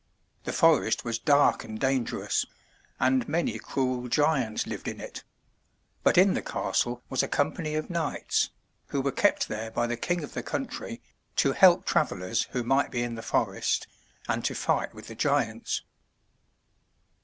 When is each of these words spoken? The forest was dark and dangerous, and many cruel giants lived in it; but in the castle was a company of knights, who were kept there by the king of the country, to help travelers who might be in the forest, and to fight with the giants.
The 0.45 0.51
forest 0.51 1.05
was 1.05 1.19
dark 1.19 1.63
and 1.63 1.79
dangerous, 1.79 2.47
and 2.99 3.29
many 3.29 3.59
cruel 3.59 4.07
giants 4.07 4.65
lived 4.65 4.87
in 4.87 4.99
it; 4.99 5.23
but 6.01 6.17
in 6.17 6.33
the 6.33 6.41
castle 6.41 7.03
was 7.07 7.21
a 7.21 7.27
company 7.27 7.75
of 7.75 7.87
knights, 7.91 8.49
who 8.87 8.99
were 8.99 9.11
kept 9.11 9.47
there 9.47 9.69
by 9.69 9.85
the 9.85 9.97
king 9.97 10.23
of 10.23 10.33
the 10.33 10.41
country, 10.41 11.03
to 11.35 11.51
help 11.51 11.85
travelers 11.85 12.47
who 12.49 12.63
might 12.63 12.89
be 12.89 13.03
in 13.03 13.13
the 13.13 13.21
forest, 13.21 13.85
and 14.27 14.43
to 14.45 14.55
fight 14.55 14.91
with 14.95 15.05
the 15.05 15.13
giants. 15.13 15.83